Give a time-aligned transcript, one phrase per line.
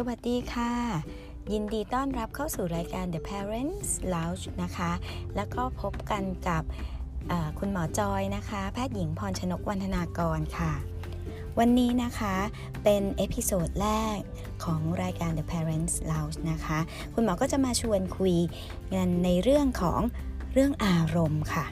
[0.00, 0.72] สวัสดีค่ะ
[1.52, 4.92] ยินดีต้อนรับเข้าสู่รายการ The Parents Lounge นะคะ
[5.36, 6.62] แล้วก็พบกันกับ
[7.58, 10.72] คุณหมอจอยนะคะ แพทย์หญิงพรชนกวันธนากรค่ะ
[11.58, 12.34] วันนี้นะคะ
[12.84, 14.18] เป็น episode แรก
[14.64, 16.78] ของรายการ The Parents Lounge นะคะ
[17.14, 18.36] คุณหมอก็จะมาชวนคุย
[18.94, 20.00] กันในเรื่องของ
[20.52, 21.66] เรื่องอารมณ์ค่ะ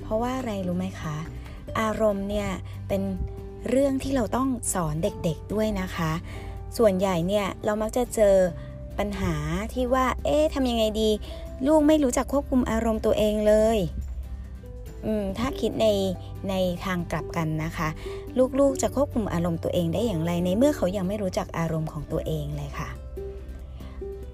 [0.00, 1.16] เพราะว่าอะไรรู้ไหมคะ
[1.80, 2.48] อารมณ์เนี่ย
[2.88, 3.02] เป็น
[3.68, 6.12] เรื่องที่เราต้องสอนเด็กๆด้วยนะคะ
[6.78, 8.36] ส่วนใหญ่เนี่ยเรามักจะเจอ
[8.98, 9.34] ปัญหา
[9.74, 11.10] ที่ว่า เอ๊ะทำยังไงดี
[11.66, 13.78] ลูกไม่รู้จักควบคุมอารมณ์ตัวเองเลย
[15.06, 15.86] อืมถ้าคิดใน
[16.48, 17.88] ในทางกลับกันนะคะ
[18.58, 22.88] ลูกๆจะควบคุมอารมณ์ตัวเองได้อย่างไร ในเมื่อเขายังไม่รู้จักอารมณ์ของตัวเองเลยค่ะ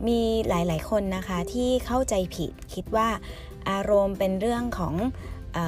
[0.06, 3.08] มีหลายๆคนนะคะที่เข้าใจผิดคิดว่า
[3.70, 4.94] อารมณ์เป็นเรื่องของ
[5.56, 5.58] อ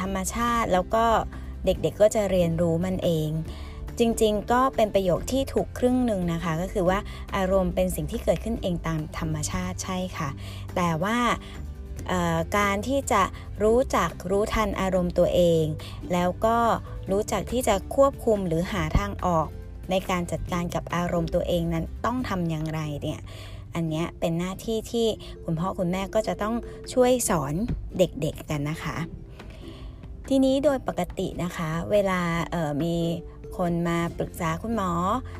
[0.00, 1.04] ธรรมชาติแล้วก็
[1.64, 3.28] เด็กๆกก็จะเรียนรู้มันเอง
[3.98, 6.98] จริงๆ ก็เป็นประโยคที่ถูกครึ่งหนึ่งนะคะ ก็คือว่า
[7.36, 10.28] อารมณ์เป็นสิ่งที่เกิดขึ้นเองตามธรรมชาติใช่ค่ะ
[10.76, 11.18] แต่ว่า
[12.58, 13.22] การที่จะ
[13.62, 15.64] รู้จักรู้ทันอารมณ์ตัวเอง
[16.12, 16.58] แล้วก็
[17.10, 19.46] รู้จักที่จะควบคุมหรือหาทางออก
[19.90, 23.20] ในการจัดการกับอารมณ์ตัวเองนั้นต้องทำอย่างไรเนี่ย
[23.74, 25.06] อันนี้เป็นหน้าที่ที่
[25.44, 26.54] คุณพ่อคุณแม่ก็จะต้อง
[26.92, 27.54] ช่วยสอน
[27.98, 28.96] เด็กๆกันนะคะ
[30.28, 32.20] ทีนี้โดยปกตินะคะ เวลา
[32.82, 32.96] มี
[33.56, 34.90] คนมาปรึกษาคุณหมอ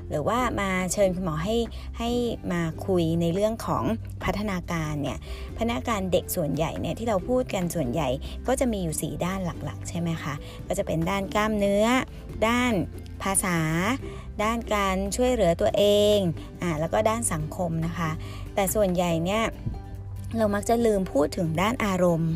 [0.08, 1.56] หรือว่ามาเชิญคุณหมอให้
[1.98, 2.10] ให้
[2.52, 3.84] มาคุยในเรื่องของ
[4.24, 5.18] พัฒนาการเนี่ย
[5.56, 8.08] พัฒนาการเด็กส่วนใหญ่เนี่ยที่เราพูดกันส่วนใหญ่
[8.46, 10.34] ก็จะมีอยู่ 4 ด้านหลักๆ ใช่ไหมคะ
[10.66, 11.86] ก็จะเป็นด้านกล้ามเนื้อ
[12.46, 12.72] ด้าน
[13.22, 13.58] ภาษา
[14.42, 15.84] ด้านการช่วยเหลือตัวเอ
[16.16, 16.18] ง
[16.62, 18.10] อ่าแล้วก็ด้านสังคมนะคะ
[18.54, 19.42] แต่ส่วนใหญ่เนี่ย
[20.36, 22.32] เรามักจะลืมพูดถึงด้านอารมณ์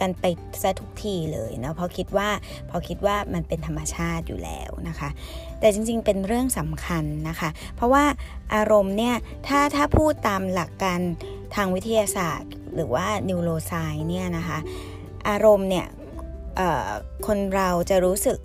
[0.00, 0.24] กันไป
[0.62, 2.28] ซะทุกทีเลยเนาะเพราะคิดว่า
[2.66, 5.08] เพราะคิดว่ามันเป็นธรรมชาติอยู่แล้วนะคะ
[5.60, 8.04] แต่จริงๆเป็นเรื่องสำคัญนะคะ เพราะว่า
[8.54, 9.14] อารมณ์เนี่ย
[9.46, 11.00] ถ้าถ้าพูดตามหลักการ
[11.54, 14.58] ทางวิทยาศาสตร์ หรือว่านิวโรไซน์เนี่ยนะคะ
[15.28, 15.86] อารมณ์เนี่ย
[17.26, 18.38] คนเราจะรู้สึก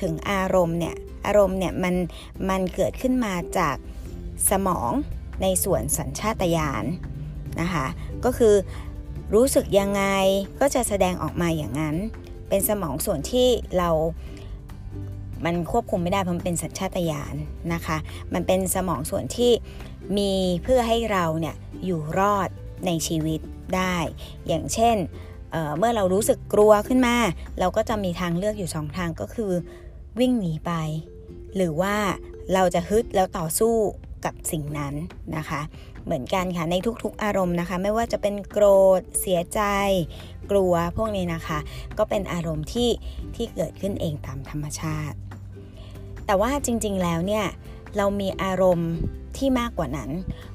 [0.00, 1.94] ถึงอารมณ์เนี่ยอารมณ์เนี่ยมัน
[2.48, 3.76] มันเกิดขึ้นมาจาก
[4.50, 4.90] สมอง
[5.42, 6.84] ในส่วนสัญชาตญาณ
[7.60, 7.86] นะคะ
[8.24, 8.54] ก็คือ
[9.34, 10.02] รู้สึกยังไง
[10.60, 11.96] ก็จะแสดงออกมาอย่างนั้น
[12.48, 13.48] เป็นสมองส่วนที่
[13.78, 13.90] เรา
[15.44, 17.34] มันควบคุมไม่ได้เพราะมันเป็นสัญชาตญาณ
[17.74, 17.96] นะคะ
[18.34, 19.52] มันเป็นสมองส่วนที่
[20.18, 20.32] มี
[20.62, 22.48] เพื่อให้เราเนี่ยอยู่รอด
[22.86, 23.40] ในชีวิต
[23.76, 23.96] ได้
[24.46, 24.96] อย่างเช่น
[25.50, 27.16] เเมื่อเรารู้สึกกลัวขึ้นมา
[27.60, 29.52] เราก็จะมีทางเลือกอยู่สองทางก็คือ
[30.18, 30.72] วิ่งหนีไป
[31.56, 31.96] หรือว่า
[32.54, 33.74] เราจะฮึดแล้วต่อสู้
[34.24, 34.94] กับสิ่งนั้น
[35.36, 35.60] นะคะ
[36.06, 38.66] เหมือนกันค่ะในทุกๆอารมณ์นะคะ ไม่ว่าจะเป็นโกร
[39.00, 39.60] ธ เสียใจ
[40.50, 41.58] กลัวพวกนี้นะคะ
[41.98, 42.90] ก็เป็นอารมณ์ที่
[43.34, 45.16] ที่เกิดขึ้นเองตามธรรมชาติ
[46.26, 47.44] แต่ว่าจริงๆแล้วเนี่ย
[47.96, 48.92] เรามีอารมณ์
[49.36, 50.10] ที่มากกว่านั้น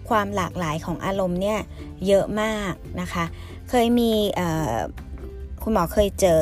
[0.10, 1.60] ความหลากหลายของอารมณ์เนี่ย
[2.08, 3.26] เยอะมากนะคะ
[3.70, 4.12] เคยมี
[5.64, 6.42] คุณหมอเคยเจอ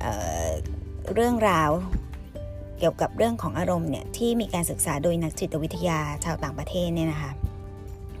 [0.00, 0.04] เอ
[1.14, 1.70] เรื่องราว
[2.78, 7.30] เกี่ยวกับเรื่องของอารมณ์เนี่ยที่มีการศึกษาโดยนักจิตวิทยาชาวต่างประเทศเนี่ยนะคะ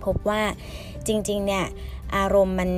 [0.04, 0.42] พบว่า
[1.06, 1.64] จริงๆเนี่ย
[2.16, 2.70] อารมณ์มัน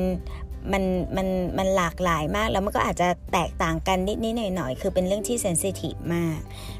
[0.72, 0.84] มัน
[1.16, 1.28] มัน
[1.58, 6.38] มันหลากหลายมาก แล้วมันก็อาจจะแตกต่างกันนิดๆหน่อยๆคือเป็นเรื่องที่เซนซิทีฟมาก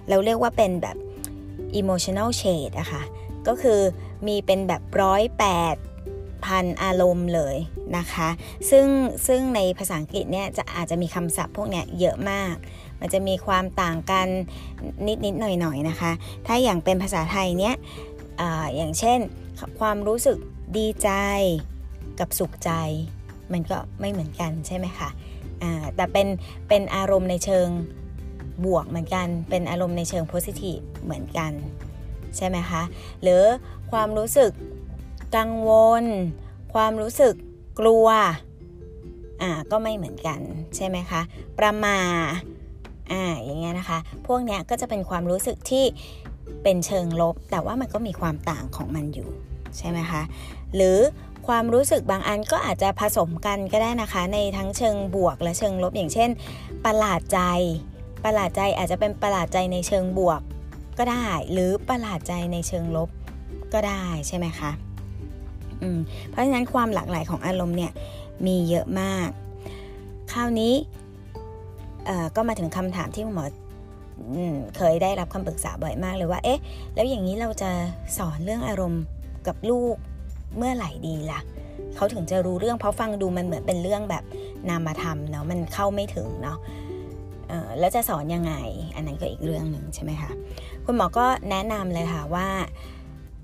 [0.09, 0.97] เราเรียกว่าเป็นแบบ
[1.81, 3.03] emotional shade อะคะ่ะ
[3.47, 3.81] ก็คือ
[4.27, 5.77] มีเป็นแบบร้อยแปด
[6.45, 7.57] พันอารมณ์เลย
[7.97, 8.29] นะคะ
[8.71, 8.87] ซึ่ง
[9.27, 12.55] ซึ่งในภาษาอังกฤษเนี่ยจะอาจจะมีคำศัพท์พวกเนี้ยเยอะมาก
[13.01, 14.29] มันจะมีความต่างกัน
[15.25, 16.13] นิดๆหน่อยๆนะคะ
[16.47, 17.75] ถ้าอย่างเป็นภาษาไทยเนี้ย
[18.41, 18.43] อ
[18.77, 19.19] อย่างเช่น
[19.81, 20.39] ความรู้สึก
[20.79, 21.11] ดีใจ
[22.21, 22.71] กับสุขใจ
[23.53, 25.09] มันก็ไม่เหมือนกันใช่ไหมคะ
[25.97, 26.29] แต่เป็น
[26.69, 27.69] เป็นอารมณ์ในเชิง
[28.65, 31.53] บวกเหมือนกัน เป็นอารมณ์ในเชิงโพสิทีฟเหมือนกัน
[32.37, 32.83] ใช่ไหมคะ
[33.23, 33.43] หรือ
[33.93, 34.51] ความรู้สึก
[35.37, 35.71] กังว
[36.03, 36.05] ล
[36.75, 37.35] ความรู้สึก
[37.81, 38.09] กลัว
[39.43, 40.41] อ่า ก็ไม่เหมือนกัน
[40.77, 41.21] ใช่ไหมคะ
[41.59, 41.99] ประมา
[43.13, 45.85] อ่า อย่างเงี้ยนะคะ พวกเนี้ยก็จะเป็นความรู้สึกที่
[46.63, 49.29] เป็นเชิงลบ แต่ว่ามันก็มีความต่างของมันอยู่
[49.79, 50.23] ใช่ไหมคะ
[50.75, 50.99] หรือ
[51.47, 56.31] ความรู้สึกบางอันก็อาจจะผสมกันก็ได้นะคะ ในทั้งเชิงบวกและเชิงลบอย่างเช่น
[56.85, 57.41] ประหลาดใจ
[58.25, 60.41] ประหลาดใจอาจจะเป็นประหลาดใจในเชิงบวก
[60.99, 63.09] ก็ได้ หรือประหลาดใจในเชิงลบ
[63.73, 64.71] ก็ได้ใช่ไหมคะ
[65.83, 65.99] อืม
[66.31, 67.93] เพราะฉะนั้นความหลากหลายของอารมณ์เนี่ย
[68.47, 69.29] มีเยอะมาก
[70.33, 70.75] คราวนี้
[72.37, 73.47] ก็มาถึงคำถามที่หมอ
[74.77, 76.61] เคยได้รับคำปรึกษาบ่อยมากเลยว่า เอ๊ะ
[76.95, 77.71] แล้วอย่างนี้เราจะ
[78.17, 79.03] สอนเรื่องอารมณ์
[79.47, 79.95] กับลูก
[80.57, 81.41] เมื่อไหร่ดีละ่ะ
[81.95, 84.25] เขาถึงจะรู้เรื่องเพราะฟังดูมันเหมือนเป็นเรื่องแบบ
[84.69, 86.59] นามธรรมเนาะมันเข้าไม่ถึงเนาะ
[87.79, 88.55] แล้วจะสอนยังไง
[88.95, 90.31] อันนั้นก็อีกเรื่องหนึ่งใช่ไหมคะ
[90.85, 92.49] คุณหมอก็แนะนำเลยค่ะว่า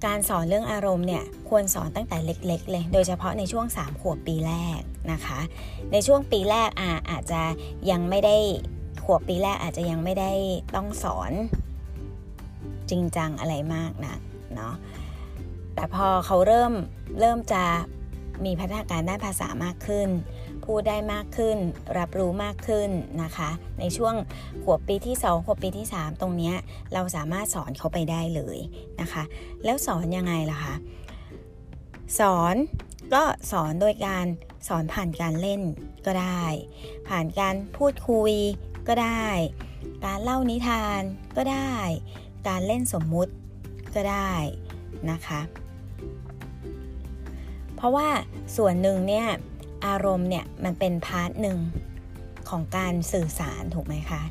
[0.07, 4.81] การสอนเรื่องอารมณ์เนี่ยควรสอนตั้งแต่เล็กๆเลย โดยเฉพาะในช่วง 3 ขวบปีแรก
[5.13, 5.41] นะคะ
[5.93, 7.43] ในช่วงปีแรกอาอาจจะ
[7.91, 8.37] ยังไม่ได้
[9.05, 10.33] ขวบปีแรกอาจจะยังไม่ได้
[10.75, 11.33] ต้องสอน
[12.91, 14.17] จริงจังอะไรมากนะ
[14.55, 14.75] เนาะ
[15.79, 16.73] แต่พอเขาเริ่ม
[17.21, 17.65] เริ่มจะ
[18.45, 20.09] มีพัฒนาการด้านภาษามากขึ้น
[20.65, 21.59] พูดได้มากขึ้น
[21.99, 22.91] รับรู้มากขึ้น
[23.23, 24.15] นะคะ ในช่วง
[24.65, 26.53] ขวบปีที่ 2 ขวบปีที่ 3 ตรงนี้
[26.93, 28.59] เราสามารถสอนเขาไปได้เลย
[29.01, 29.23] นะคะ
[29.65, 30.75] แล้วสอนยังไงล่ะคะ
[32.19, 32.55] สอน
[33.15, 33.23] ก็
[33.53, 34.27] สอนโดยการ
[34.69, 35.61] สอนผ่านการเล่น
[36.07, 36.45] ก็ได้
[37.09, 38.33] ผ่านการพูดคุย
[38.89, 39.27] ก็ได้
[40.07, 41.01] การเล่านิทาน
[41.37, 41.75] ก็ได้
[42.49, 43.33] การเล่นสมมุติ
[43.95, 44.33] ก็ได้
[45.11, 45.41] นะคะ
[47.79, 48.09] เพราะว่า
[48.57, 49.27] ส่วนหนึ่งเนี่ย
[49.87, 51.59] อารมณ์เนี่ยมันเป็นพาร์ทหนึ่ง
[52.49, 54.23] ของการสื่อสารถูกไหมคะ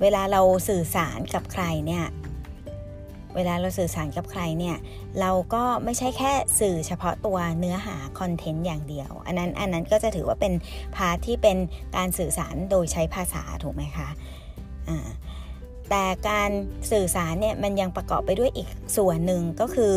[0.00, 2.04] เวลาเราสื่อสารกับใครเนี่ย
[3.34, 4.76] เวลาเราสื่อสารกับใครเนี่ย
[5.20, 10.52] เราก็ไม่ใช่แค่สื่อเฉพาะตัวเนื้อหา content อย่างเดียว อันนั้นอันนั้นก็จะถือว่าเป็น
[10.96, 11.56] part ที่เป็น
[11.96, 14.08] การสื่อสารโดยใช้ภาษาถูกไหมคะ
[14.88, 15.08] อ่า
[15.90, 16.50] แต่การ
[16.90, 19.92] สื่อสารเนี่ยมันยังประกอบไปด้วยอีกส่วนหนึ่งก็คือ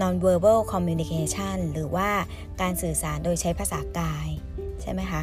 [0.00, 2.10] non-verbal communication หรือว่า
[2.60, 4.28] การสื่อสารโดยใช้ภาษากาย
[4.82, 5.22] ใช่ไหมคะ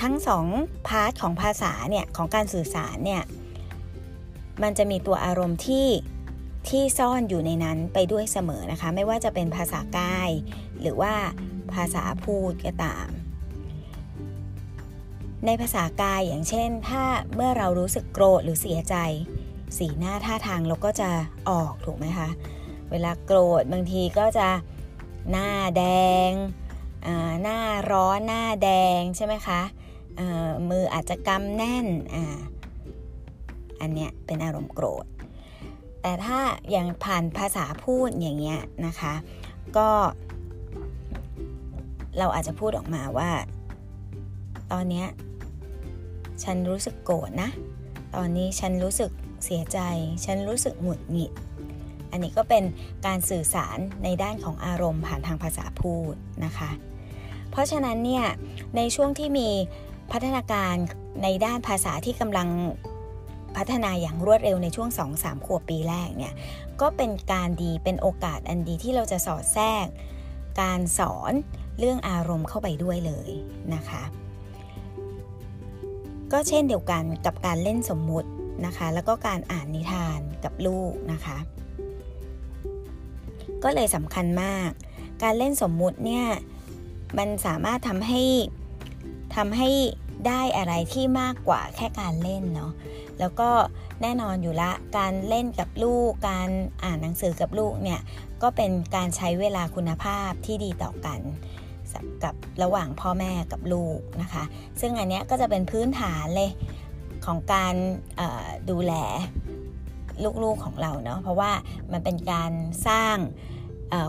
[0.00, 0.46] ทั้งสอง
[0.88, 3.22] part ของภาษาเนี่ยของการสื่อสารเนี่ย
[4.62, 5.88] มันจะมีตัวอารมณ์ที่
[6.68, 10.30] ที่ซ่อนอยู่ในนั้นไปด้วยเสมอนะคะ ไม่ว่าจะเป็นภาษากาย
[10.80, 11.14] หรือว่า
[11.74, 13.08] ภาษาพูดก็ตาม
[15.46, 17.04] ในภาษากายอย่างเช่น ถ้า
[17.34, 18.96] เมื่อเรารู้สึกโกรธหรือเสียใจ
[19.78, 21.10] สีหน้าท่าทางเราก็จะ
[21.50, 22.28] ออกถูกไหมคะ
[22.90, 24.48] เวลาโกรธบางทีก็จะ
[25.30, 25.84] หน้าแด
[26.28, 26.30] ง
[27.42, 27.60] หน้า
[27.90, 29.60] ร้อนหน้าแดงใช่ไหมคะ
[30.70, 32.16] มืออาจจะกำแน่นอ
[33.80, 35.06] อันเนี้ยเป็นอารมณ์โกรธ
[36.02, 36.38] แต่ถ้า
[36.70, 39.14] อย่างผ่านภาษาพูดอย่างเงี้ยนะคะ
[39.76, 39.88] ก็
[42.18, 43.30] เราอาจจะพูดออกมาว่า
[44.72, 45.06] ตอนเนี้ย
[46.42, 47.50] ฉันรู้สึกโกรธนะ
[48.14, 49.10] ตอนนี้ฉันรู้สึก
[49.44, 49.78] เสียใจ
[50.24, 51.32] ฉันรู้สึกหงุดหงิด
[52.10, 52.64] อันนี้ก็เป็น
[53.06, 56.14] การสื่อสารในด้านของอารมณ์ผ่านทางภาษาพูด
[56.44, 56.70] นะคะ
[57.50, 58.24] เพราะฉะนั้นเนี่ย
[58.76, 59.48] ในช่วงที่มี
[60.12, 60.74] พัฒนาการ
[61.22, 62.48] ในด้านภาษาที่กำลัง
[63.56, 64.88] พัฒนาอย่างรวดเร็วในช่วง
[65.18, 66.34] 2-3 ขวบปีแรกเนี่ย
[66.80, 69.86] ก็เป็นการดีเป็นโอกาสอันดีที่เราจะสอดแทรก
[70.60, 71.32] การสอน
[71.78, 73.30] เรื่องอารมณ์เข้าไปด้วยเลย
[73.74, 74.02] นะคะ
[76.32, 78.30] ก็เช่นเดียวกันกับการเล่นสมมุติ
[78.66, 81.36] นะคะ แล้วก็การอ่านนิทานกับลูกนะคะ
[83.62, 84.70] ก็เลยสำคัญมาก
[85.22, 86.26] การเล่นสมมุติเนี่ย
[87.18, 88.22] มันสามารถทำให้
[89.36, 89.70] ทำให้
[90.26, 92.72] ได้อะไรที่มากกว่าแค่การเล่นเนาะ
[93.20, 93.50] แล้วก็
[94.02, 96.48] แน่นอนอยู่ละ การเล่นกับลูก การ
[96.84, 98.00] อ่านหนังสือกับลูกเนี่ย
[98.42, 101.20] ก็เป็นการใช้เวลาคุณภาพที่ดีต่อกัน
[102.24, 104.44] กับระหว่างพ่อแม่กับลูกนะคะ
[104.80, 106.50] ซึ่งอันนี้ก็จะเป็นพื้นฐานเลย
[107.26, 107.74] ของการ
[108.70, 108.92] ดูแล
[110.42, 111.52] ลูกๆของเราเนาะเพราะว่า
[111.92, 112.52] มันเป็นการ
[112.88, 113.16] สร้าง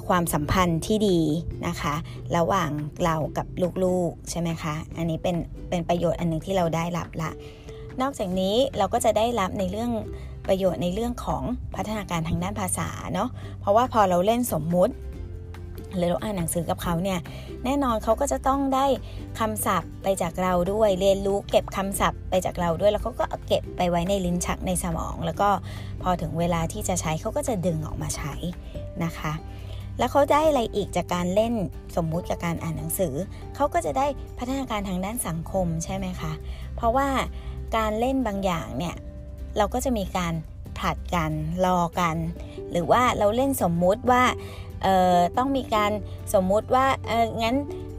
[0.08, 1.20] ความสัมพันธ์ที่ดี
[1.68, 1.96] นะคะ
[2.38, 2.70] ระหว่าง
[3.04, 3.48] เรากับ
[3.84, 5.36] ลูกๆใช่ไหมคะ อันนี้เป็น
[5.70, 7.32] เป็นประโยชน์อันหนึ่งที่เราได้รับละ
[8.02, 9.92] นอกจากนี้เราก็จะได้รับในเรื่อง
[10.48, 11.44] ประโยชน์ในเรื่องของ
[11.76, 14.94] พัฒนาการทางด้านภาษาเนาะเพราะว่าพอเราเล่นสมมุติ
[15.98, 17.20] หรือเราอ่านหนังสือกับเขาเนี่ย
[17.66, 18.86] แน่นอนเขาก็จะต้องได้
[19.40, 25.50] คำศัพท์ไปจากเราด้วยเรียนรู้เก็บคำศัพท์ไปจากเราด้วย แล้วเขาก็เก็บไปไว้ในลิ้นชักในสมอง แล้วก็
[26.02, 28.34] พอถึงเวลาที่จะใช้เขาก็จะดึงออกมาใช้
[29.04, 29.34] นะคะ
[30.00, 31.54] แล้วเขาได้อะไรอีกจากการเล่น
[31.96, 33.14] สมมุติกับการอ่านหนังสือ
[33.56, 36.34] เขาก็จะได้พัฒนาการทางด้านสังคมใช่ไหมคะ
[36.76, 37.08] เพราะว่า
[37.78, 38.96] การเล่นบางอย่างเนี่ย
[39.58, 40.34] เราก็จะมีการ
[40.78, 41.32] ผลัดกัน
[41.66, 42.18] รอกัน
[42.72, 44.24] หรือว่าเราเล่นสมมุติว่า
[45.38, 45.92] ต้องมีการ
[46.34, 47.56] สมมุติว่าเอองั้น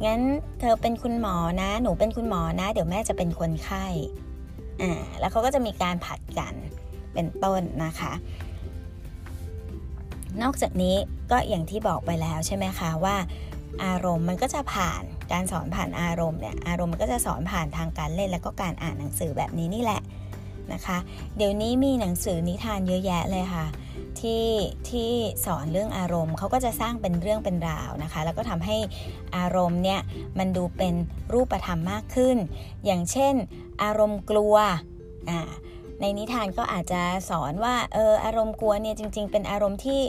[0.06, 0.20] งั้น
[0.60, 3.86] เธอเป็นคุณหมอนะ หนูเป็นคุณหมอนะ เดี๋ยวแม่จะเป็นคนไข้
[4.80, 6.54] อ่าแล้วเขาก็จะมีการผัดกัน
[7.14, 8.12] เป็นต้นนะคะ
[10.42, 10.96] นอกจากนี้
[11.30, 13.16] ก็อย่างที่บอกไปแล้วใช่ไหมคะว่า
[13.84, 15.02] อารมณ์มันก็จะผ่าน
[15.32, 20.00] การสอนผ่านอารมณ์เนี่ยอารมณ์มันก็จะสอนผ่านทางการเล่นแล้วก็การอ่านหนังสือแบบนี้นี่แหละ
[20.72, 20.98] นะคะ
[21.36, 23.66] เดี๋ยวนี้มีหนังสือนิทานเยอะแยะเลยค่ะ
[24.20, 24.46] ที่
[24.90, 25.10] ที่
[25.46, 28.76] สอนเรื่องอารมณ์เขาก็จะสร้างเป็นเรื่องเป็นราวนะคะ แล้วก็ทำให้
[29.36, 30.00] อารมณ์เนี่ย
[30.38, 30.94] มันดูเป็น
[31.32, 32.36] รูปธรรมมากขึ้น
[32.84, 33.34] อย่างเช่น
[33.82, 34.56] อารมณ์กลัว
[35.30, 35.40] อ่า
[36.00, 40.00] ในนิทานก็อาจจะสอนว่าเอออารมณ์กลัวเนี่ยจริง ๆ เป็นอารมณ์ที่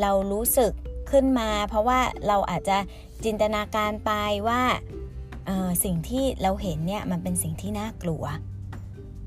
[0.00, 0.72] เรารู้สึก
[1.10, 2.78] ขึ้นมา เพราะว่าเราอาจจะ
[3.24, 4.12] จินตนาการไป
[4.48, 4.62] ว่า
[5.84, 8.24] สิ่งที่เราเห็นเนี่ยมันเป็นสิ่งที่น่ากลัว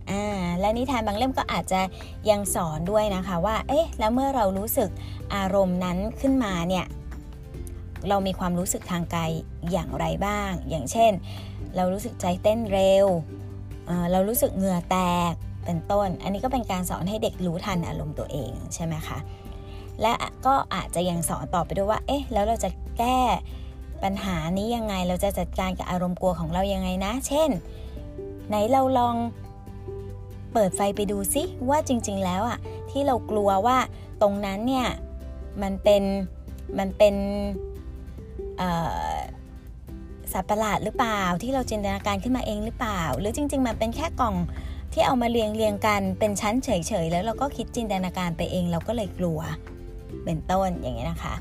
[0.09, 1.81] อ่าและนิทานบางเล่มก็อาจจะ
[2.29, 4.89] ยังสอนด้วยนะคะว่า เอ๊ะ แล้วเมื่อเรารู้สึก
[5.35, 6.85] อารมณ์นั้นขึ้นมาเนี่ย
[8.09, 9.31] เรามีความรู้สึกทางกาย
[9.71, 11.11] อย่างไรบ้าง อย่างเช่น
[11.75, 13.07] เรารู้สึกใจเต้นเร็ว
[14.11, 14.97] เรารู้สึกเหงื่อแต
[15.31, 15.33] ก
[15.65, 19.17] เป็นต้น อันนี้ก็เป็นการสอนให้เด็กรู้ทันอารมณ์ตัวเองใช่ไหมคะ
[20.01, 20.13] และ
[20.45, 23.19] ก็อาจจะยังสอนต่อไปด้วยว่า เอ๊ะ แล้วเราจะแก้
[24.03, 27.49] ปัญหานี้ยังไง เราจะจัดการกับอารมณ์กลัวของเรายังไงนะ เช่น
[28.47, 29.15] ไหนเราลอง
[30.59, 32.59] เปิดไฟไปดูซิว่าจริง ๆ แล้วอะ
[32.91, 33.77] ที่เรากลัวว่า
[34.21, 34.87] ตรงนั้นเนี่ย
[35.61, 36.03] มันเป็น
[36.79, 37.15] มันเป็น
[40.33, 44.35] สัตว์ประหลาดหรือเปล่า ที่เราจินตนาการขึ้นมาเองหรือเปล่า หรือจริง ๆ มันเป็นแค่กล่อง
[44.93, 46.69] ที่เอามาเรียงเรียงกันเป็นชั้นเฉ
[47.03, 49.39] ยๆแล้วเราก็คิดจินตนาการไปเอง เราก็เลยกลัว
[50.25, 51.35] เป็นต้นอย่างเงี้ยนะคะ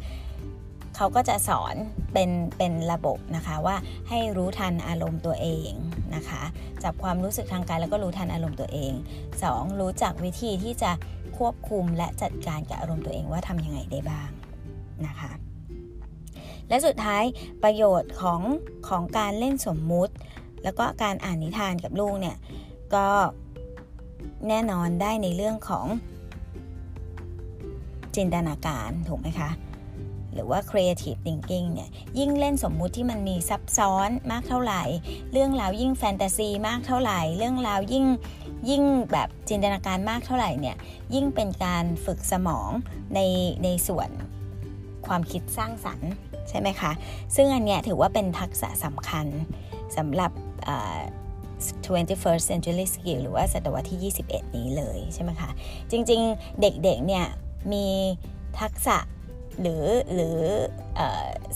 [0.97, 1.75] เขาก็จะสอน
[2.13, 3.77] เป็นเป็นระบบนะคะว่า
[4.09, 5.71] ให้รู้ทันอารมณ์ตัวเอง
[6.15, 6.43] นะคะ
[6.83, 8.93] จับความรู้สึกทางกายแล้วก็รู้ทันอารมณ์ตัวเอง
[9.37, 9.81] 2.
[9.81, 10.91] รู้จักวิธีที่จะ
[11.39, 14.31] ควบคุมและจัดการกับอารมณ์ตัวเองว่าทำยังไงได้บ้าง
[15.07, 15.33] นะคะ
[16.69, 17.23] และสุดท้าย
[17.63, 18.41] ประโยชน์ของ
[18.89, 20.15] ของการเล่นสมมุติ
[20.65, 22.37] แล้วก็การอ่านนิทานกับลูกเนี่ย
[22.95, 23.09] ก็
[24.49, 25.87] แน่นอนได้ในเรื่องของ
[28.17, 29.51] จินตนาการถูกไหมคะ
[30.37, 31.89] หรือว่า creative thinking เนี่ย
[32.19, 34.83] ยิ่งเล่นสมมุติที่มันมีซับซ้อนมากเท่าไหร่
[35.33, 38.07] เรื่องราวยิ่งแฟนตาซีมากเท่าไหร่ เรื่องราวยิ่ง
[38.71, 40.77] ยิ่งแบบจินตนาการมากเท่าไหร่เนี่ย
[41.15, 42.71] ยิ่งเป็นการฝึกสมอง
[43.15, 43.21] ใน
[43.65, 44.09] ในส่วน
[45.07, 46.11] ความคิดสร้างสรรค์
[46.49, 46.93] ใช่ไหมคะ
[47.35, 49.27] ซึ่งอันเนี้ยถือว่าเป็นทักษะสำคัญ
[49.97, 50.33] สำหรับ
[51.85, 55.51] 21st century skill หรือว่าศตวรรษที่ 21 นี้เลยใช่ไหมคะ
[55.91, 57.27] จริงๆ เด็กๆ เนี่ย
[57.73, 57.87] มี
[58.61, 58.97] ทักษะ
[59.61, 59.85] หรือ
[60.15, 60.39] หรือ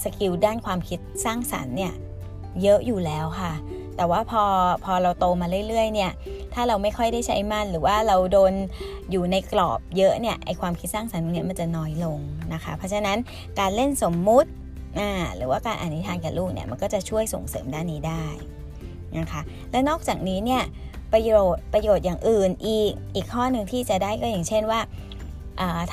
[0.02, 1.92] skill ด้านความคิดสร้างสรรค์เนี่ย
[2.62, 3.52] เยอะอยู่แล้วค่ะ
[3.96, 4.44] แต่ว่าพอ
[4.84, 6.12] พอเราโตมาเรื่อยๆเนี่ย
[6.54, 8.52] ถ้าเราไม่ค่อยได้ใช้มันหรือว่าเราโดน
[9.10, 12.18] อยู่ในกรอบเยอะเนี่ยไอ้ความคิดสร้างสรรค์เนี่ยมันจะน้อยลง
[12.52, 13.18] นะคะ เพราะฉะนั้น
[13.58, 14.50] การเล่นสมมุติ
[15.36, 18.24] หรือว่าการอ่านนิทานกับลูกเนี่ยมันก็จะช่วยส่งเสริมด้านนี้ได้
[19.18, 19.40] นะคะ
[19.70, 20.62] และนอกจากนี้เนี่ย
[21.12, 24.80] ประโยชน์ประโยชน์อย่างอื่นอีกอีกข้อหนึ่งที่จะได้ก็อย่างเช่นว่า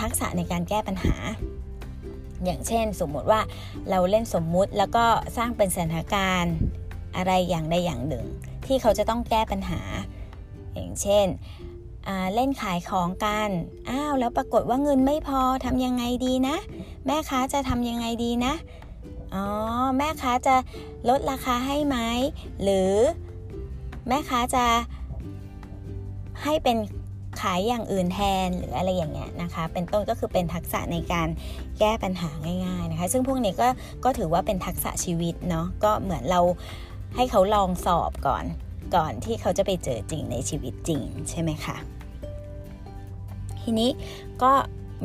[0.02, 1.16] ทักษะในการแก้ปัญหา
[2.46, 3.42] อย่างเช่น สมมุติว่า
[3.90, 5.06] เราเล่นสมมุติแล้วก็
[5.38, 6.56] สร้างเป็นสถานการณ์
[7.16, 8.26] อะไรอย่างใดอย่างหนึ่ง
[8.66, 9.82] ที่เขาจะต้องแก้ปัญหา
[10.74, 11.28] อย่างเช่น
[12.36, 13.50] เล่นขายของกัน
[13.90, 16.58] อ้าวแล้วปรากฏว่าเงินไม่พอทำยังไงดีนะ
[17.06, 18.54] แม่ค้าจะทำยังไงดีนะ
[19.34, 19.46] อ๋อ
[19.98, 20.56] แม่ค้าจะ
[21.10, 21.98] ลดราคาให้ไหม
[22.64, 22.94] หรือ
[24.08, 24.66] แม่ค้าจะ
[26.44, 26.78] ให้เป็น
[27.42, 31.28] ขายอย่างอื่นแทนหรืออะไรอย่างเงี้ยนะคะ เป็นต้นก็คือเป็นทักษะในการ
[31.80, 32.30] แก้ปัญหา
[32.66, 33.68] ง่ายๆนะคะ ซึ่งพวกนี้ก็
[34.04, 36.42] ก็ถือว่าเป็นทักษะชีวิตเนาะก็เหมือนเรา
[37.16, 38.46] ให้เขาลองสอบก่อน
[38.96, 41.78] ก่อนที่เขาจะไปเจอจริงในชีวิตจริงใช่ไหมคะ
[43.62, 43.90] ทีนี้
[44.44, 44.52] ก็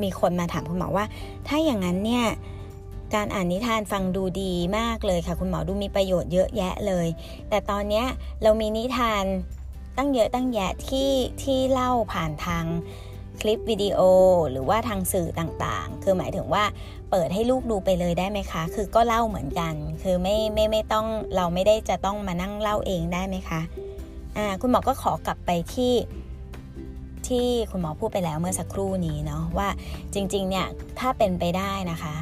[0.02, 1.06] มีคนมาถามคุณหมอว่า
[1.48, 2.26] ถ้าอย่างนั้นเนี่ย
[3.14, 7.06] การอ่านนิทานฟังดูดีมากเลยค่ะ คุณหมอดูมีประโยชน์เยอะแยะเลย
[7.48, 8.04] แต่ตอนนี้
[8.42, 9.24] เรามีนิทาน
[9.96, 11.10] ตั้งเยอะตั้งแยะที่
[11.42, 12.64] ที่เล่าผ่านทาง
[13.40, 14.00] คลิปวิดีโอ
[14.50, 16.64] หรือว่าทางสื่อต่างๆ คือหมายถึงว่า
[17.10, 21.06] เปิดให้ลูกดูไปเลยได้ไหมคะ คือก็เล่าเหมือนกัน คือไม่ไม่ไม่ต้อง
[21.36, 23.60] เราไม่ได้จะต้องมานั่งเล่าเองได้ไหมคะ
[24.36, 25.94] อ่าคุณหมอก็ขอกลับไปที่
[27.26, 29.68] ที่คุณหมอพูดไปแล้วเมื่อสักครู่นี้เนาะว่า
[30.14, 30.66] จริงๆเนี่ย
[30.98, 32.14] ถ้าเป็นไปได้นะคะ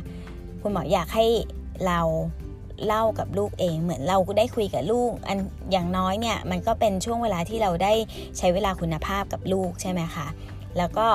[0.63, 1.27] คุณหมออยากให้
[1.87, 2.01] เรา
[2.87, 5.39] เล่ากับลูกเอง เหมือนเราได้คุยกับลูก อัน
[5.73, 7.93] อย่างน้อยเนี่ยมันก็เป็นช่วงเวลาที่เราได้
[8.39, 10.27] ใช้เวลาคุณภาพกับลูกใช่ไหมคะ
[10.79, 11.09] แล้วก็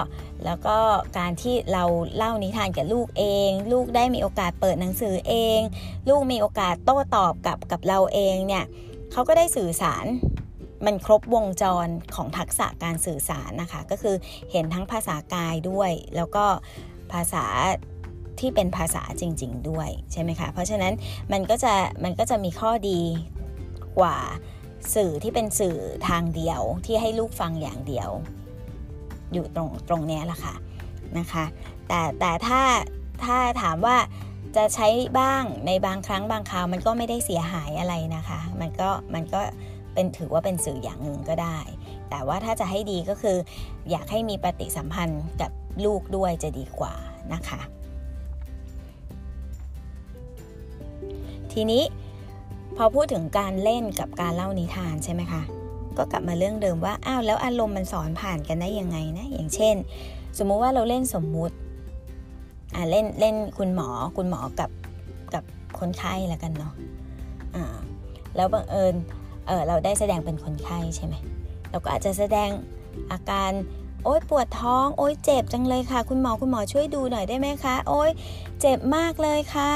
[0.45, 0.77] แล้วก็
[1.17, 1.83] การที่เรา
[2.17, 5.59] เล่านิทานกับลูกเอง ลูกได้มีโอกาสเปิดหนังสือเอง
[6.09, 8.65] ลูกมีโอกาสโต้ตอบกับกับเราเองเนี่ย
[9.11, 10.05] เขาก็ได้สื่อสาร
[10.85, 14.15] มันครบวงจรของทักษะการสื่อสารนะคะ ก็คือ
[14.51, 16.45] เห็นทั้งภาษากายด้วย แล้วก็
[17.11, 17.45] ภาษา
[18.39, 20.93] ที่เป็นภาษาจริง ๆ ด้วยใช่ไหมคะ เพราะฉะนั้น
[21.31, 21.73] มันก็จะ
[22.03, 23.01] มันก็จะมีข้อดี
[23.99, 24.17] กว่า
[24.95, 25.77] สื่อที่เป็นสื่อ
[26.07, 28.09] ทางเดียวที่ให้ลูกฟังอย่างเดียว
[29.33, 30.55] อยู่ตรงตรงนี้แหละค่ะ
[31.17, 31.45] นะคะ
[31.87, 32.61] แต่แต่ถ้า
[33.23, 33.97] ถ้าถามว่า
[34.55, 34.87] จะใช้
[35.19, 39.41] บ้างในบางครั้งบางคราวมันก็ไม่ได้เสียหายอะไรนะคะ มันก็มันก็
[39.93, 41.59] เป็นถือว่าเป็นสื่ออย่างหนึ่งก็ได้
[42.09, 43.37] แต่ว่าถ้าจะให้ดีก็คือ
[43.91, 45.51] อยากให้มีปฏิสัมพันธ์กับ
[45.85, 46.93] ลูกด้วยจะดีกว่า
[47.33, 47.59] นะคะ
[51.55, 51.83] ทีนี้
[52.77, 55.41] พอพูดถึงการเล่นกับการเล่านิทานใช่ไหมคะ
[55.97, 59.75] ก็กลับมาเรื่องเดิมว่าอ้าวแล้วอารมณ์มันสอนผ่านกันได้ยังไงนะอย่างเช่น
[60.37, 61.55] สมมุติว่าเราเล่นสมมุติ
[62.75, 64.69] อ่าเล่นเล่นคุณหมอคุณหมอกับ
[65.33, 65.43] กับ
[65.79, 66.73] คนไข้แล้วกันเนาะ
[67.55, 67.65] อ่า
[68.35, 68.95] แล้วบังเอิญ
[69.47, 71.15] เออเราได้แสดงเป็นคนไข้ใช่ไหม
[71.69, 72.49] เราก็อาจจะแสดง
[73.11, 73.51] อาการ
[74.03, 78.11] โอ๊ยปวดท้องโอ๊ยเจ็บจังเลยค่ะ คุณหมอคุณหมอช่วยดูหน่อยได้ไหมคะ โอ๊ย
[78.61, 79.73] เจ็บมากเลยค่ะ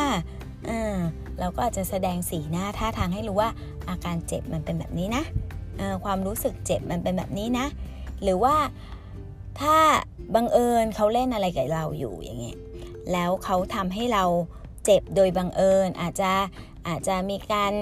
[0.69, 0.98] อ่า
[1.39, 3.50] เราก็อาจจะแสดงสีหน้าท่าทางให้รู้ว่า
[3.89, 5.24] อาการเจ็บมันเป็นแบบนี้นะ
[6.03, 7.65] ความรู้สึกเจ็บมันเป็นแบบนี้นะ
[8.24, 8.55] หรือว่า
[9.60, 9.77] ถ้า
[10.36, 12.58] บังเอิญเขาเล่นอะไรกับเราอยู่อย่างเงี้ย
[13.12, 14.24] แล้วเขาทำให้เรา
[14.86, 16.31] เจ็บโดยบังเอิญอาจจะ
[16.88, 17.74] อาจจะมีการ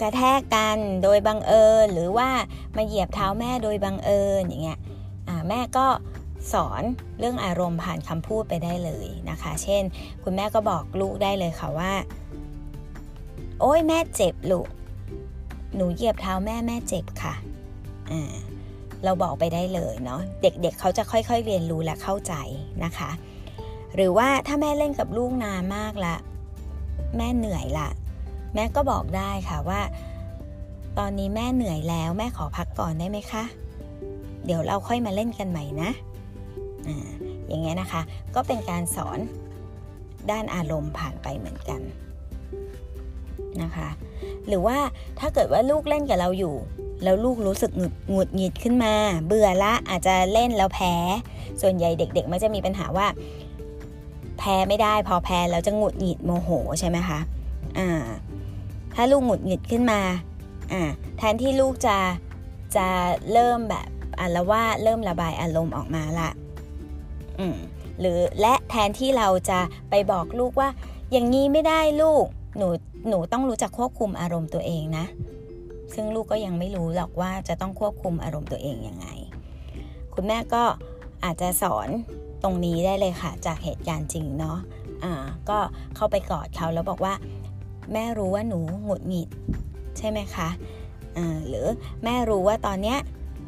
[0.00, 2.28] กระแทกกันโดยบังเอิญหรือว่า
[2.76, 4.78] มาเหยียบเท้าแม่โดยบังเอิญอย่างเงี้ย
[5.48, 5.86] แม่ก็
[6.52, 6.82] สอน
[7.18, 9.82] เรื่องอารมณ์ผ่านคำพูดไปได้เลยนะคะ เช่น
[10.24, 11.92] คุณแม่ก็บอกลูกได้เลยค่ะว่า
[13.60, 14.68] โอ้ยแม่เจ็บลูก
[15.74, 17.34] หนูเหยียบเท้าแม่แม่เจ็บค่ะ
[18.10, 18.32] อ่า
[19.04, 22.34] เราบอกไปได้เลยเนาะเด็กๆเเขาจะค่อยๆเรียนรู้และเข้าใจ
[22.84, 23.10] นะคะ
[23.94, 26.16] หรือว่าถ้าแม่เล่นกับลูกนานมากละ
[27.16, 27.88] แม่เหนื่อยละ
[28.54, 29.80] แม่ก็บอกได้ค่ะว่า
[30.98, 33.44] ตอนนี้แม่เหนื่อยแล้ว แม่ขอพักก่อนได้ไหมคะ
[34.44, 35.90] เดี๋ยวเราค่อยมาเล่นกันใหม่นะ
[37.48, 38.02] อย่างเงี้ยนะคะ
[38.34, 39.18] ก็เป็นการสอน
[40.30, 41.80] ด้านอารมณ์ผ่านไปเหมือนกัน
[43.62, 43.88] นะคะ
[44.48, 44.78] หรือว่า
[45.18, 46.54] ถ้าเกิดว่าลูกเล่นกับเราอยู่
[47.02, 48.94] แล้วลูกรู้สึกหงุดหงุดหงิดขึ้นมา
[49.26, 50.94] เบื่อละอาจจะเล่นแล้วแพ้
[51.60, 53.06] ส่วนใหญ่เด็กๆมันจะมีปัญหาว่า
[54.38, 56.50] แพ้ไม่ได้พอแพ้แล้วจะหงุดหงิดโมโห
[56.80, 57.18] ใช่ไหมคะ
[57.78, 57.90] อ่า
[58.94, 60.00] ถ้าลูกหงุดหงิดขึ้นมา
[60.72, 60.82] อ่า
[61.18, 61.96] แทนที่ลูกจะ
[62.76, 62.86] จะ
[63.32, 63.86] เริ่มแบบ
[64.20, 66.30] อารว่าเริ่มระบายอารมณ์ออกมาละ
[68.00, 70.68] หรือและแทนที่เราจะไปบอกลูกว่า
[71.12, 72.26] อย่างนี้ไม่ได้ลูก
[72.56, 72.68] หนู
[73.08, 75.04] หนูต้องรู้จักควบคุมอารมณ์ตัวเองนะ
[75.94, 79.06] ซึ่งลูกก็ยังไม่รู้หรอกว่าจะต้องควบคุมอารมณ์ตัวเองยังไง
[80.14, 80.62] คุณแม่ก็
[81.24, 81.88] อาจจะสอน
[82.42, 84.58] ตรงนี้ได้เลยค่ะ จากเหตุการณ์จริงเนาะ
[85.04, 85.12] อ่า
[85.48, 85.58] ก็
[85.96, 87.14] เข้าไปกอดเขาแล้วบอกว่า
[87.92, 89.28] แม่รู้ว่าหนูหงุดหงิด
[89.98, 90.48] ใช่ไหมคะ
[91.48, 91.66] หรือ
[92.04, 92.98] แม่รู้ว่าตอนเนี้ย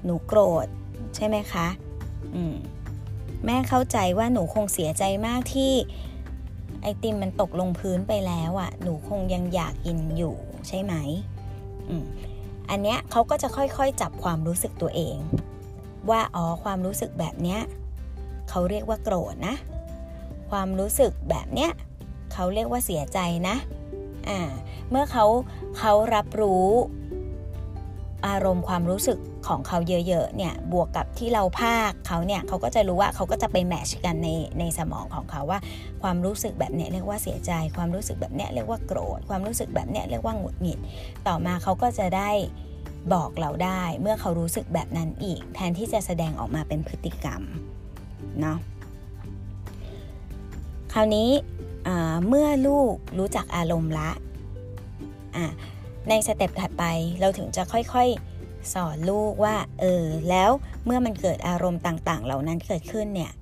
[0.04, 0.66] หนูโกรธ
[1.16, 1.66] ใช่ไหมคะ
[3.44, 5.72] แม่เข้าใจว่าหนูคงเสียใจมากที่
[6.82, 10.36] ไอติมมันตกลงพื้นไปแล้วอะ่ะ หนูคงยังอยากกินอยู่
[10.68, 10.94] ใช่ไหม
[11.90, 11.92] อ
[12.70, 15.16] อันเนี้ยเขาก็จะค่อยๆจับความรู้สึกตัวเอง
[16.10, 17.60] ว่าอ๋อความรู้สึกแบบเนี้ย
[18.48, 19.54] เขาเรียกว่าโกรธนะ
[20.50, 21.70] ความรู้สึกแบบเนี้ย
[22.32, 23.56] เขาเรียกว่าเสียใจนะ
[24.28, 24.40] อ่า
[24.90, 25.26] เมื่อเขา
[25.78, 26.66] เขารับรู้
[28.26, 29.18] อารมณ์ความรู้สึก
[29.48, 35.60] ของเขาเยอะๆเนี่ยบวกกับที่เราภาคเขาเนี่ยเขาก็จะรู้ว่าเขาก็จะไปแมชกันในในสมองของเขาว่า
[36.02, 40.78] ความรู้สึกแบบเนี้ยเรียกว่าเสียใจ ความรู้สึกแบบเนี้ยเรียกว่าโกรธ ความรู้สึกแบบเนี้ยเรียกว่าหงุดหงิด
[41.26, 42.30] ต่อมาเขาก็จะได้
[43.14, 47.42] บอกเราได้เมื่อเขารู้สึกแบบนั้นอีก แทนที่จะแสดงออกมาเป็นพฤติกรรม
[48.40, 48.58] เนาะ
[50.92, 51.30] คราวนี้
[52.28, 54.10] เมื่อลูกรู้จักอารมณ์ละ
[56.08, 56.84] ใน step ถัดไป
[57.20, 58.27] เราถึงจะค่อยๆ
[58.72, 60.50] สอนลูกว่าเออแล้ว
[60.84, 63.32] เมื่อมันเกิดอารมณ์ต่างๆ เหล่านั้นเกิดขึ้นเนี่ย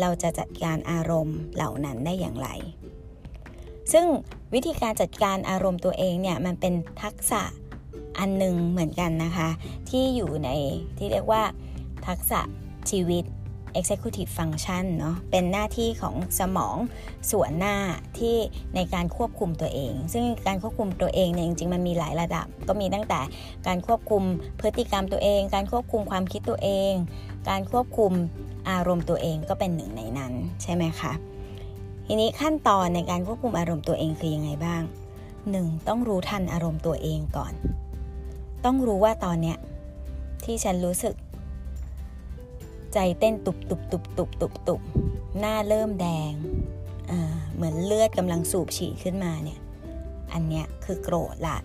[0.00, 2.48] เราจะจัดการอารมณ์เหล่านั้นได้อย่างไร
[3.92, 4.06] ซึ่ง
[4.54, 7.42] วิธีการจัดการอารมณ์ตัวเองเนี่ยมันเป็นทักษะ
[8.18, 9.48] อันหนึ่งเหมือนกันนะคะ
[9.90, 10.50] ที่อยู่ใน
[10.98, 11.42] ที่เรียกว่า
[12.06, 12.40] ทักษะ
[12.90, 13.24] ชีวิต
[13.78, 16.76] executive function เนาะเป็นหน้าที่ของสมอง
[17.30, 17.76] ส่วนหน้า
[18.20, 18.36] ที่
[18.74, 23.20] ในการควบคุมตัวเอง ซึ่งการควบคุมตัวเองเนี่ยจริงๆ มันมีหลายระดับ ก็มีตั้งแต่
[23.66, 24.22] การควบคุม
[24.60, 26.92] พฤติกรรมตัวเอง การควบคุมความคิดตัวเอง
[27.48, 28.12] การควบคุม
[28.70, 30.32] อารมณ์ตัวเองก็เป็นหนึ่งในนั้น
[30.62, 31.12] ใช่ไหมคะ
[32.06, 34.82] ทีนี้ขั้นตอนในการควบคุมอารมณ์ตัวเองคือยังไงบ้าง
[35.34, 35.88] 1.
[35.88, 37.52] ต้องรู้ทันอารมณ์ตัวเองก่อน
[38.64, 39.56] ต้องรู้ว่าตอนเนี้ย
[40.44, 41.14] ที่ฉันรู้สึก
[42.94, 44.80] ใจเต้นตุบตุบตุบตุบตุบตุบ
[45.38, 46.32] หน้าเริ่มแดง
[47.54, 49.58] เหมือนเลือดกำลังสูบฉีดขึ้นมาเนี่ย
[50.32, 51.58] อันเนี้ยคือโกรธละ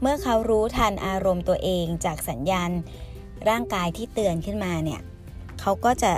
[0.00, 2.70] เมื่อเขารู้ทันอารมณ์ตัวเองจากสัญญาณ
[3.48, 5.00] ร่างกายที่เตือนขึ้นมาเนี่ย
[5.60, 6.12] เขาก็จะ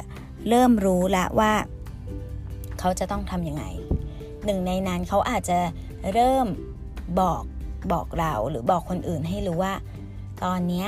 [0.48, 1.52] เริ่มรู้ละว่า
[2.78, 3.64] เขาจะต้องทำยังไง
[4.44, 5.58] หนึ่งในนั้นเขาอาจจะ
[6.12, 6.46] เริ่ม
[7.20, 7.42] บอก
[7.92, 9.74] บอกเราหรือบอกคนอื่นให้รู้ว่า
[10.44, 10.86] ตอนนี้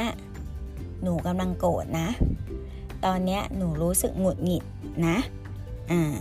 [1.03, 2.09] หนูกำลังโกรธนะ
[3.05, 4.65] ตอนนี้หนูรู้สึกหงุดหงิด
[5.07, 5.17] นะ
[5.91, 6.15] อ่า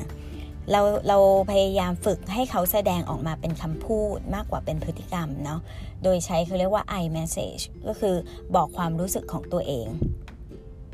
[0.71, 1.17] เราเรา
[1.51, 5.59] พยายามฝึกให้เขาแสดงออกมาเป็นคำพูดมากกว่าเป็นพฤติกรรมเนาะ
[6.03, 8.15] โดยใช้เขาเรียกว่า I message ก็คือ
[8.55, 9.87] บอกความรู้สึกของตัวเอง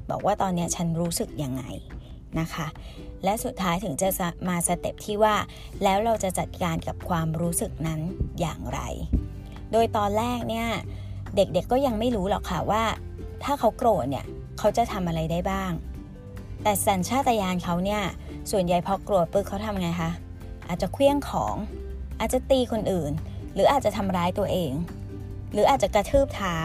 [0.10, 1.64] บอกว่าตอนนี้ฉันรู้สึกยังไง
[2.40, 2.68] นะคะ
[3.24, 4.10] และสุดท้ายถึงจะ
[4.48, 5.36] มาสเต็ปที่ว่า
[5.84, 8.02] แล้วเราจะจัดการกับความรู้สึกนั้น
[8.40, 8.80] อย่างไร
[9.72, 10.68] โดยตอนแรกเนี่ย
[11.36, 12.84] เด็กๆกก็ยังไม่รู้หรอกค่ะว่า
[13.44, 14.26] ถ้าเขาโกรธเนี่ย
[14.58, 15.72] เขาจะทำอะไรได้บ้าง
[16.64, 18.02] แต่สัญชาตญาณเขาเนี่ย
[18.52, 20.12] ส่วนใหญ่พอโกรธปึ๊บเขาทำไงคะ
[20.68, 21.56] อาจจะเคลี้ยงของ
[22.20, 23.12] อาจจะตีคนอื่น
[23.54, 24.72] หรืออาจจะทำร้ายตัวเอง
[25.54, 26.58] หรืออาจจะกระทืบเท้า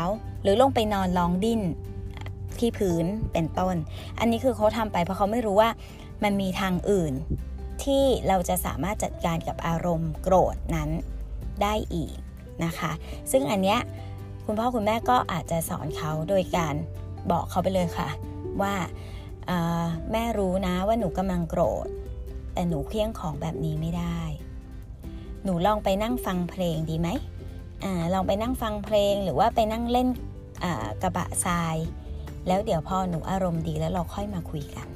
[0.43, 1.63] หรือลงไปนอนร้องดิ้น
[2.59, 3.77] ที่พื้นเป็นต้น
[4.19, 5.71] อันนี้คือเขาทำไปเพราะเขาไม่รู้ว่า
[6.25, 7.13] มันมีทางอื่น
[7.85, 10.91] ที่เราจะสามารถจัดการกับอารมณ์โกรธนั้น
[11.63, 12.15] ได้อีก
[12.65, 12.93] นะคะ
[13.31, 13.79] ซึ่งอันเนี้ย
[14.47, 16.75] คุณพ่อคุณแม่ก็อาจจะสอนเขาโดยการ
[17.31, 18.09] บอกเขาไปเลยค่ะ
[18.63, 18.75] ว่า
[20.13, 21.87] แม่รู้นะว่าหนูกำลังโกรธ
[22.55, 24.21] แต่หนูเพี้ยงของแบบนี้ไม่ได้
[25.45, 27.09] หนูลองไปนั่งฟังเพลงดีไหม
[27.85, 30.09] อลองไปนั่งฟังเพลงหรือว่าไปนั่งเล่น
[31.03, 31.77] กระบะทราย
[32.47, 34.89] แล้วเดี๋ยวพอหนูอารมณ์ดีแล้วเราค่อยมาคุยกัน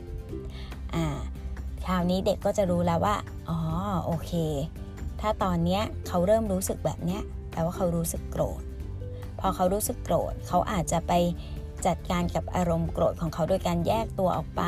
[1.84, 3.16] คราวนี้เด็กก็จะรู้แล้วว่า
[3.48, 3.58] อ๋อ
[4.06, 4.32] โอเค
[5.20, 8.62] ถ้าตอนนี้เขาเริ่มรู้สึกแบบเนี้ยแปลว่าเขารู้สึกโกรธ
[9.40, 11.12] พอเขารู้สึกโกรธ เขาอาจจะไป
[11.86, 14.62] จัดการกับอารมณ์โกรธของเขาโดยการแยกตัวออกไป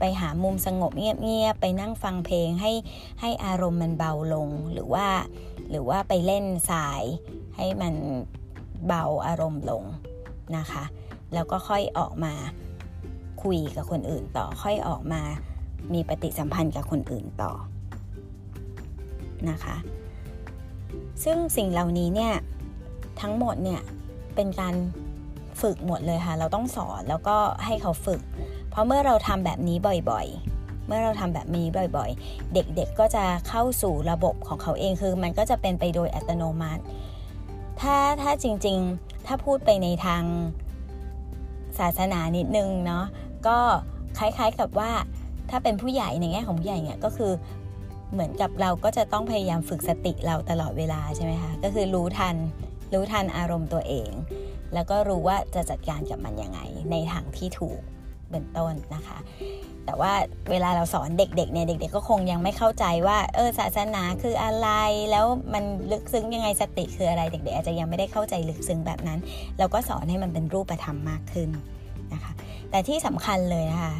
[0.00, 2.72] ไปหามุมสงบเงียบๆไปนั่งฟังเพลงให้
[3.20, 5.06] ให้อารมณ์มันเบาลงหรือว่า
[5.70, 7.02] หรือว่าไปเล่นสาย
[7.56, 7.94] ให้มัน
[8.86, 9.84] เบาอารมณ์ลง
[10.56, 10.84] นะคะ
[11.34, 12.32] แล้วก็ค่อยออกมา
[13.42, 15.22] คุยกับคนอื่นต่อค่อยออกมา
[15.92, 17.52] มีปฏิสัมพันธ์กับคนอื่นต่อ
[19.50, 19.76] นะคะ
[21.24, 22.32] ซึ่งสิ่งเหล่านี้เนี่ย
[23.20, 23.82] ทั้งหมดเนี่ย
[24.34, 24.74] เป็นการ
[25.62, 28.20] ฝึกหมดเลยค่ะ เราต้องสอนแล้วก็ให้เขาฝึก
[28.70, 29.76] เพราะเมื่อเราทำแบบนี้
[30.10, 36.82] บ่อยๆ เมื่อเราทำแบบนี้บ่อยๆ เด็กๆก็จะเข้าสู่ระบบของเขาเองคือ มันก็จะเป็นไปโดยอัตโนมัติ
[37.80, 40.22] ถ้าถ้าจริงๆถ้าพูดไปในทาง
[41.78, 43.04] ศาสนานิดนึงเนาะ
[43.46, 43.58] ก็
[44.18, 44.90] คล้ายๆกับว่า
[45.50, 47.32] ถ้าเป็นผู้ใหญ่ในแง่ของผู้ใหญ่เนี่ยก็คือ
[48.12, 52.36] เหมือนกับเราก็จะต้องพยายามฝึกสติเราตลอดเวลาใช่ไหมคะก็คือรู้ทัน
[52.92, 54.10] รู้ทันอารมณ์ตัวเอง
[54.74, 56.60] แล้วก็รู้ว่าจะจัดการกับมันยังไง
[56.90, 57.80] ในทางที่ถูก
[58.30, 59.18] เป็นต้นนะคะ
[59.84, 60.12] แต่ว่า
[60.50, 64.68] เวลาเราสอนเด็กๆเนี่ยเด็ก ๆ ก็คงยังไม่เข้าใจว่าเออศาสนาคืออะไร
[65.10, 69.18] แล้วมันลึกซึ้งยังไงสติคืออะไรเด็กๆอาจจะยังไม่ได้เข้าใจลึกซึ้งแบบนั้น
[69.58, 71.50] เราก็สอนให้มันเป็นรูปธรรมมากขึ้น
[72.12, 72.32] นะคะ
[72.70, 73.94] แต่ที่สำคัญเลยนะคะ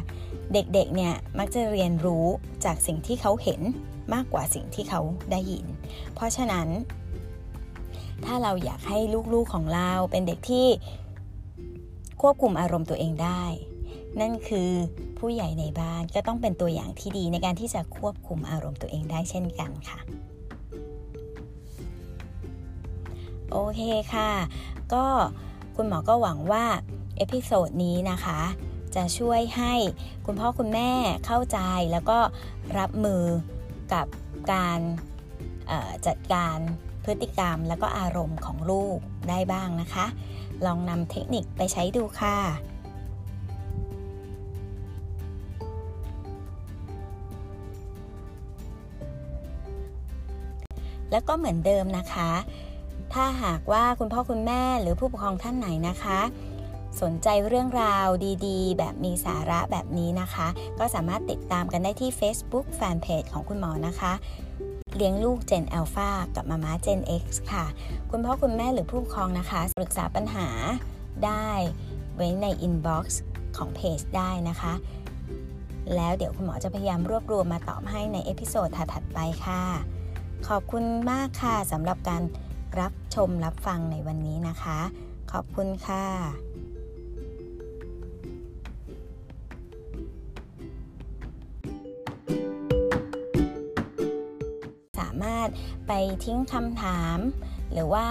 [0.53, 2.25] เด็กๆเนี่ยมักจะเรียนรู้
[2.65, 3.61] จากสิ่งที่เขาเห็น
[4.13, 5.65] มากกว่าสิ่งที่เขาได้ยิน
[6.15, 6.67] เพราะฉะนั้น
[8.25, 8.99] ถ้าเราอยากให้
[9.33, 10.67] ลูกๆของเราเป็นเด็กที่
[12.21, 13.43] ควบคุมอารมณ์ตัวเองได้
[14.21, 14.71] นั่นคือ
[15.19, 19.99] ผู้ใหญ่ในบ้านก็ต้องเป็นตัวอย่างที่ดีในการที่จะควบคุมอารมณ์ตัวเองได้เช่นกันค่ะ
[23.51, 23.81] โอเค
[24.13, 24.31] ค่ะ
[24.93, 25.05] ก็
[25.75, 26.65] คุณหมอก็หวังว่า
[27.17, 28.41] episode นี้นะคะ
[28.95, 29.73] จะช่วยให้
[30.25, 30.91] คุณพ่อคุณแม่
[31.25, 31.59] เข้าใจ
[31.91, 32.19] แล้วก็
[32.79, 33.23] รับมือ
[33.93, 34.07] กับ
[34.53, 34.79] การ
[36.07, 36.57] จัดการ
[37.05, 38.97] พฤติกรรมและก็อารมณ์ของลูก
[39.29, 40.05] ได้บ้างนะคะ
[40.65, 42.37] ลองนำเทคนิคไปใช้ดูค่ะ
[51.11, 52.31] แล้วก็เหมือนเดิมนะคะ
[53.13, 56.19] ถ้าหากว่าคุณพ่อคุณแม่หรือผู้ปกครองท่านไหนนะคะ
[57.01, 58.07] สนใจเรื่องราว
[58.47, 60.47] ดีๆ แบบมีสาระแบบนี้นะคะ
[60.79, 64.13] ก็สามารถติดตามกันได้ที่ Facebook Fanpage ของคุณหมอนะคะ
[64.95, 67.65] เลี้ยงลูก Gen Alpha กับมาม่า Gen X ค่ะ
[68.11, 70.47] คุณพ่อคุณแม่หรือผู้ปกครองนะคะ ปรึกษาปัญหา
[71.25, 71.49] ได้
[72.15, 73.21] ไว้ใน inbox
[73.57, 74.73] ของเพจได้นะคะ
[75.95, 79.63] แล้วเดี๋ยวคุณหมอจะพยายามรวบรวมมาตอบให้ใน episode ถัดๆไปค่ะ
[80.47, 82.23] ขอบคุณมากค่ะสำหรับการ
[82.79, 84.79] รับชมรับฟังในวันนี้นะคะ
[85.31, 86.54] ขอบคุณค่ะ
[95.87, 95.91] ไป
[96.25, 97.17] ทิ้งคำถาม
[97.73, 98.07] หรือว่า